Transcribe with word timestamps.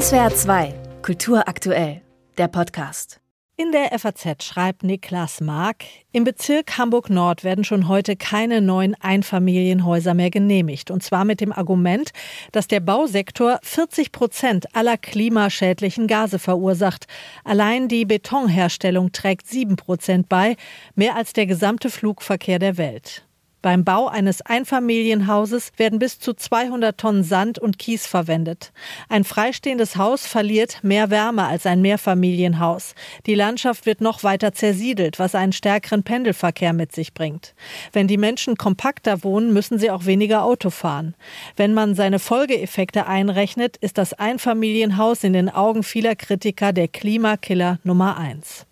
SWR 0.00 0.34
2, 0.34 0.74
Kultur 1.02 1.46
aktuell, 1.46 2.02
der 2.36 2.48
Podcast. 2.48 3.20
In 3.56 3.70
der 3.70 3.96
FAZ 3.96 4.42
schreibt 4.42 4.82
Niklas 4.82 5.40
Mark, 5.40 5.84
im 6.10 6.24
Bezirk 6.24 6.76
Hamburg-Nord 6.78 7.44
werden 7.44 7.62
schon 7.62 7.86
heute 7.86 8.16
keine 8.16 8.60
neuen 8.60 8.96
Einfamilienhäuser 9.00 10.14
mehr 10.14 10.30
genehmigt. 10.30 10.90
Und 10.90 11.04
zwar 11.04 11.24
mit 11.24 11.40
dem 11.40 11.52
Argument, 11.52 12.10
dass 12.50 12.66
der 12.66 12.80
Bausektor 12.80 13.60
40 13.62 14.10
Prozent 14.10 14.74
aller 14.74 14.96
klimaschädlichen 14.96 16.08
Gase 16.08 16.40
verursacht. 16.40 17.06
Allein 17.44 17.86
die 17.86 18.04
Betonherstellung 18.04 19.12
trägt 19.12 19.46
7 19.46 19.76
Prozent 19.76 20.28
bei, 20.28 20.56
mehr 20.96 21.14
als 21.14 21.34
der 21.34 21.46
gesamte 21.46 21.88
Flugverkehr 21.88 22.58
der 22.58 22.78
Welt. 22.78 23.24
Beim 23.64 23.82
Bau 23.82 24.08
eines 24.08 24.42
Einfamilienhauses 24.42 25.72
werden 25.78 25.98
bis 25.98 26.18
zu 26.18 26.34
200 26.34 27.00
Tonnen 27.00 27.22
Sand 27.22 27.58
und 27.58 27.78
Kies 27.78 28.06
verwendet. 28.06 28.74
Ein 29.08 29.24
freistehendes 29.24 29.96
Haus 29.96 30.26
verliert 30.26 30.80
mehr 30.84 31.08
Wärme 31.08 31.46
als 31.46 31.64
ein 31.64 31.80
Mehrfamilienhaus. 31.80 32.94
Die 33.24 33.34
Landschaft 33.34 33.86
wird 33.86 34.02
noch 34.02 34.22
weiter 34.22 34.52
zersiedelt, 34.52 35.18
was 35.18 35.34
einen 35.34 35.54
stärkeren 35.54 36.02
Pendelverkehr 36.02 36.74
mit 36.74 36.92
sich 36.92 37.14
bringt. 37.14 37.54
Wenn 37.90 38.06
die 38.06 38.18
Menschen 38.18 38.58
kompakter 38.58 39.24
wohnen, 39.24 39.54
müssen 39.54 39.78
sie 39.78 39.90
auch 39.90 40.04
weniger 40.04 40.44
Auto 40.44 40.68
fahren. 40.68 41.14
Wenn 41.56 41.72
man 41.72 41.94
seine 41.94 42.18
Folgeeffekte 42.18 43.06
einrechnet, 43.06 43.78
ist 43.78 43.96
das 43.96 44.12
Einfamilienhaus 44.12 45.24
in 45.24 45.32
den 45.32 45.48
Augen 45.48 45.84
vieler 45.84 46.16
Kritiker 46.16 46.74
der 46.74 46.88
Klimakiller 46.88 47.78
Nummer 47.82 48.18
eins. 48.18 48.66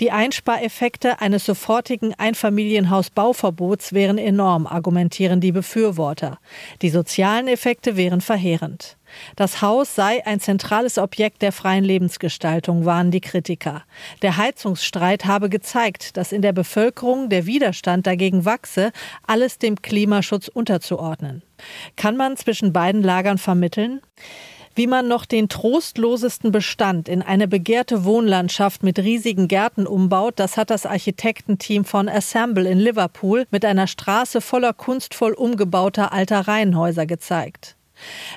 Die 0.00 0.10
Einspareffekte 0.10 1.20
eines 1.20 1.46
sofortigen 1.46 2.14
Einfamilienhausbauverbots 2.14 3.92
wären 3.92 4.18
enorm, 4.18 4.66
argumentieren 4.66 5.40
die 5.40 5.52
Befürworter. 5.52 6.38
Die 6.82 6.90
sozialen 6.90 7.46
Effekte 7.46 7.96
wären 7.96 8.20
verheerend. 8.20 8.96
Das 9.36 9.62
Haus 9.62 9.94
sei 9.94 10.26
ein 10.26 10.40
zentrales 10.40 10.98
Objekt 10.98 11.42
der 11.42 11.52
freien 11.52 11.84
Lebensgestaltung, 11.84 12.84
waren 12.84 13.12
die 13.12 13.20
Kritiker. 13.20 13.84
Der 14.22 14.36
Heizungsstreit 14.36 15.24
habe 15.24 15.48
gezeigt, 15.48 16.16
dass 16.16 16.32
in 16.32 16.42
der 16.42 16.52
Bevölkerung 16.52 17.28
der 17.28 17.46
Widerstand 17.46 18.06
dagegen 18.06 18.44
wachse, 18.44 18.90
alles 19.26 19.58
dem 19.58 19.80
Klimaschutz 19.82 20.48
unterzuordnen. 20.48 21.42
Kann 21.96 22.16
man 22.16 22.36
zwischen 22.36 22.72
beiden 22.72 23.02
Lagern 23.02 23.38
vermitteln? 23.38 24.00
Wie 24.76 24.88
man 24.88 25.06
noch 25.06 25.24
den 25.24 25.48
trostlosesten 25.48 26.50
Bestand 26.50 27.08
in 27.08 27.22
eine 27.22 27.46
begehrte 27.46 28.04
Wohnlandschaft 28.04 28.82
mit 28.82 28.98
riesigen 28.98 29.46
Gärten 29.46 29.86
umbaut, 29.86 30.34
das 30.36 30.56
hat 30.56 30.70
das 30.70 30.84
Architektenteam 30.84 31.84
von 31.84 32.08
Assemble 32.08 32.68
in 32.68 32.80
Liverpool 32.80 33.46
mit 33.52 33.64
einer 33.64 33.86
Straße 33.86 34.40
voller 34.40 34.72
kunstvoll 34.72 35.32
umgebauter 35.32 36.12
alter 36.12 36.40
Reihenhäuser 36.48 37.06
gezeigt. 37.06 37.76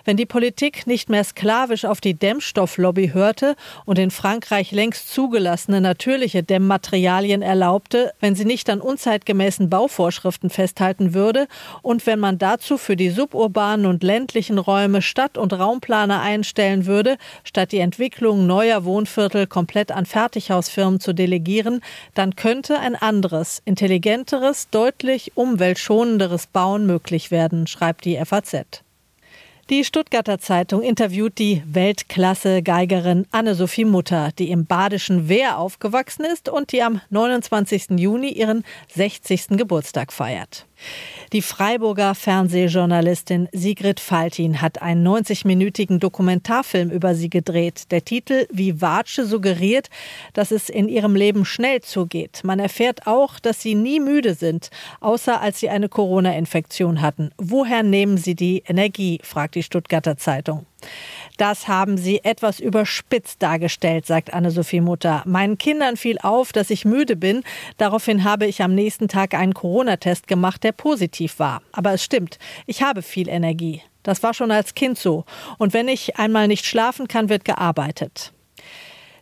Wenn 0.05 0.17
die 0.17 0.25
Politik 0.25 0.87
nicht 0.87 1.09
mehr 1.09 1.23
sklavisch 1.23 1.85
auf 1.85 2.01
die 2.01 2.13
Dämmstofflobby 2.13 3.09
hörte 3.13 3.55
und 3.85 3.99
in 3.99 4.11
Frankreich 4.11 4.71
längst 4.71 5.13
zugelassene 5.13 5.81
natürliche 5.81 6.43
Dämmmaterialien 6.43 7.41
erlaubte, 7.41 8.13
wenn 8.19 8.35
sie 8.35 8.45
nicht 8.45 8.69
an 8.69 8.81
unzeitgemäßen 8.81 9.69
Bauvorschriften 9.69 10.49
festhalten 10.49 11.13
würde 11.13 11.47
und 11.81 12.05
wenn 12.05 12.19
man 12.19 12.37
dazu 12.37 12.77
für 12.77 12.95
die 12.95 13.09
suburbanen 13.09 13.85
und 13.85 14.03
ländlichen 14.03 14.57
Räume 14.57 15.01
Stadt- 15.01 15.37
und 15.37 15.53
Raumplaner 15.53 16.21
einstellen 16.21 16.85
würde, 16.85 17.17
statt 17.43 17.71
die 17.71 17.79
Entwicklung 17.79 18.47
neuer 18.47 18.85
Wohnviertel 18.85 19.47
komplett 19.47 19.91
an 19.91 20.05
Fertighausfirmen 20.05 20.99
zu 20.99 21.13
delegieren, 21.13 21.81
dann 22.13 22.35
könnte 22.35 22.79
ein 22.79 22.95
anderes, 22.95 23.61
intelligenteres, 23.65 24.69
deutlich 24.69 25.31
umweltschonenderes 25.35 26.47
Bauen 26.47 26.85
möglich 26.85 27.31
werden, 27.31 27.67
schreibt 27.67 28.05
die 28.05 28.17
FAZ. 28.23 28.86
Die 29.69 29.83
Stuttgarter 29.83 30.39
Zeitung 30.39 30.81
interviewt 30.81 31.37
die 31.39 31.61
Weltklasse-Geigerin 31.65 33.27
Anne-Sophie 33.31 33.83
Mutter, 33.83 34.29
die 34.39 34.49
im 34.49 34.65
badischen 34.65 35.27
Wehr 35.27 35.59
aufgewachsen 35.59 36.23
ist 36.23 36.47
und 36.47 36.71
die 36.71 36.81
am 36.81 37.01
29. 37.09 37.99
Juni 37.99 38.29
ihren 38.29 38.63
60. 38.95 39.57
Geburtstag 39.57 40.13
feiert. 40.13 40.66
Die 41.33 41.41
Freiburger 41.41 42.15
Fernsehjournalistin 42.15 43.49
Sigrid 43.51 43.99
Faltin 43.99 44.61
hat 44.61 44.81
einen 44.81 45.05
90-minütigen 45.05 45.99
Dokumentarfilm 45.99 46.89
über 46.89 47.15
sie 47.15 47.29
gedreht. 47.29 47.91
Der 47.91 48.05
Titel 48.05 48.47
Wie 48.49 48.79
Watsche 48.81 49.25
suggeriert, 49.25 49.89
dass 50.33 50.51
es 50.51 50.69
in 50.69 50.87
ihrem 50.87 51.15
Leben 51.15 51.43
schnell 51.43 51.81
zugeht. 51.81 52.41
Man 52.43 52.59
erfährt 52.59 53.07
auch, 53.07 53.39
dass 53.39 53.61
sie 53.61 53.75
nie 53.75 53.99
müde 53.99 54.35
sind, 54.35 54.69
außer 55.01 55.41
als 55.41 55.59
sie 55.59 55.69
eine 55.69 55.89
Corona-Infektion 55.89 57.01
hatten. 57.01 57.31
Woher 57.37 57.83
nehmen 57.83 58.17
sie 58.17 58.35
die 58.35 58.63
Energie? 58.65 59.19
fragt 59.23 59.55
die 59.55 59.63
Stuttgarter 59.63 60.17
Zeitung. 60.17 60.65
Das 61.37 61.67
haben 61.67 61.97
sie 61.97 62.23
etwas 62.23 62.59
überspitzt 62.59 63.41
dargestellt, 63.41 64.05
sagt 64.05 64.33
Anne-Sophie 64.33 64.81
Mutter. 64.81 65.21
Meinen 65.25 65.57
Kindern 65.57 65.95
fiel 65.95 66.17
auf, 66.21 66.51
dass 66.51 66.71
ich 66.71 66.83
müde 66.83 67.15
bin. 67.15 67.43
Daraufhin 67.77 68.23
habe 68.23 68.47
ich 68.47 68.61
am 68.61 68.73
nächsten 68.73 69.07
Tag 69.07 69.33
einen 69.33 69.53
Corona-Test 69.53 70.27
gemacht, 70.27 70.63
der 70.63 70.71
positiv 70.71 71.39
war. 71.39 71.61
Aber 71.71 71.93
es 71.93 72.03
stimmt, 72.03 72.39
ich 72.65 72.81
habe 72.81 73.01
viel 73.03 73.29
Energie. 73.29 73.81
Das 74.03 74.23
war 74.23 74.33
schon 74.33 74.51
als 74.51 74.73
Kind 74.73 74.97
so. 74.97 75.25
Und 75.57 75.73
wenn 75.73 75.87
ich 75.87 76.17
einmal 76.17 76.47
nicht 76.47 76.65
schlafen 76.65 77.07
kann, 77.07 77.29
wird 77.29 77.45
gearbeitet. 77.45 78.33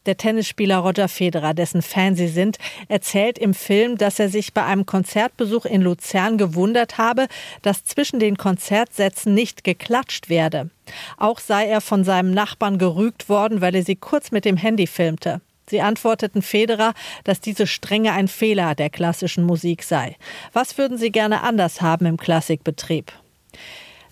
Der 0.05 0.17
Tennisspieler 0.17 0.77
Roger 0.77 1.07
Federer, 1.07 1.53
dessen 1.53 1.81
Fan 1.81 2.15
sie 2.15 2.27
sind, 2.27 2.57
erzählt 2.89 3.39
im 3.39 3.53
Film, 3.53 3.97
dass 3.97 4.19
er 4.19 4.29
sich 4.29 4.53
bei 4.53 4.63
einem 4.63 4.85
Konzertbesuch 4.85 5.65
in 5.65 5.81
Luzern 5.81 6.37
gewundert 6.37 6.97
habe, 6.97 7.27
dass 7.61 7.85
zwischen 7.85 8.19
den 8.19 8.37
Konzertsätzen 8.37 9.33
nicht 9.33 9.63
geklatscht 9.63 10.29
werde. 10.29 10.69
Auch 11.17 11.39
sei 11.39 11.65
er 11.65 11.81
von 11.81 12.03
seinem 12.03 12.31
Nachbarn 12.31 12.77
gerügt 12.77 13.29
worden, 13.29 13.61
weil 13.61 13.75
er 13.75 13.83
sie 13.83 13.95
kurz 13.95 14.31
mit 14.31 14.45
dem 14.45 14.57
Handy 14.57 14.85
filmte. 14.85 15.41
Sie 15.67 15.81
antworteten 15.81 16.43
Federer, 16.43 16.93
dass 17.23 17.41
diese 17.41 17.65
Strenge 17.65 18.11
ein 18.13 18.27
Fehler 18.27 18.75
der 18.75 18.91
klassischen 18.91 19.43
Musik 19.43 19.81
sei. 19.81 20.15
Was 20.53 20.77
würden 20.77 20.99
Sie 20.99 21.11
gerne 21.11 21.41
anders 21.41 21.81
haben 21.81 22.05
im 22.05 22.17
Klassikbetrieb? 22.17 23.11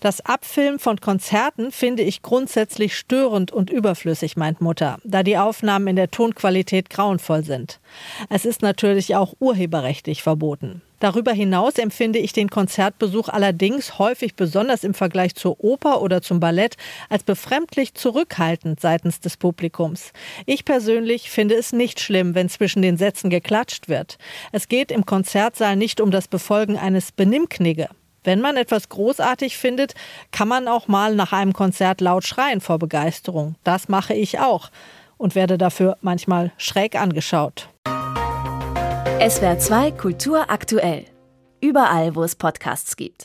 Das 0.04 0.20
Abfilmen 0.20 0.78
von 0.78 1.00
Konzerten 1.00 1.72
finde 1.72 2.02
ich 2.02 2.20
grundsätzlich 2.20 2.94
störend 2.94 3.52
und 3.52 3.70
überflüssig, 3.70 4.36
meint 4.36 4.60
Mutter, 4.60 4.98
da 5.02 5.22
die 5.22 5.38
Aufnahmen 5.38 5.86
in 5.86 5.96
der 5.96 6.10
Tonqualität 6.10 6.90
grauenvoll 6.90 7.42
sind. 7.42 7.80
Es 8.28 8.44
ist 8.44 8.60
natürlich 8.60 9.16
auch 9.16 9.32
urheberrechtlich 9.40 10.22
verboten. 10.22 10.82
Darüber 11.00 11.32
hinaus 11.32 11.78
empfinde 11.78 12.18
ich 12.18 12.34
den 12.34 12.50
Konzertbesuch 12.50 13.30
allerdings 13.30 13.98
häufig 13.98 14.34
besonders 14.34 14.84
im 14.84 14.92
Vergleich 14.92 15.36
zur 15.36 15.64
Oper 15.64 16.02
oder 16.02 16.20
zum 16.20 16.38
Ballett 16.38 16.76
als 17.08 17.22
befremdlich 17.22 17.94
zurückhaltend 17.94 18.80
seitens 18.80 19.20
des 19.20 19.38
Publikums. 19.38 20.12
Ich 20.44 20.66
persönlich 20.66 21.30
finde 21.30 21.54
es 21.54 21.72
nicht 21.72 21.98
schlimm, 21.98 22.34
wenn 22.34 22.50
zwischen 22.50 22.82
den 22.82 22.98
Sätzen 22.98 23.30
geklatscht 23.30 23.88
wird. 23.88 24.18
Es 24.52 24.68
geht 24.68 24.92
im 24.92 25.06
Konzertsaal 25.06 25.76
nicht 25.76 26.02
um 26.02 26.10
das 26.10 26.28
Befolgen 26.28 26.76
eines 26.76 27.10
Benimmknigge. 27.10 27.88
Wenn 28.24 28.40
man 28.40 28.56
etwas 28.56 28.88
großartig 28.88 29.58
findet, 29.58 29.94
kann 30.32 30.48
man 30.48 30.66
auch 30.66 30.88
mal 30.88 31.14
nach 31.14 31.32
einem 31.32 31.52
Konzert 31.52 32.00
laut 32.00 32.24
schreien 32.24 32.62
vor 32.62 32.78
Begeisterung. 32.78 33.54
Das 33.62 33.88
mache 33.88 34.14
ich 34.14 34.40
auch 34.40 34.70
und 35.18 35.34
werde 35.34 35.58
dafür 35.58 35.98
manchmal 36.00 36.50
schräg 36.56 37.00
angeschaut. 37.00 37.68
SWR 39.20 39.58
2 39.58 39.90
Kultur 39.92 40.50
aktuell. 40.50 41.04
Überall, 41.60 42.14
wo 42.16 42.22
es 42.22 42.34
Podcasts 42.34 42.96
gibt. 42.96 43.22